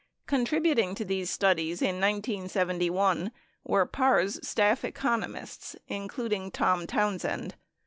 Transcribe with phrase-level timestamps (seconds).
[0.25, 3.25] Contributing to these studies in 1971
[3.65, 7.53] w r ere Parr's staff economists, including Tom Townsend.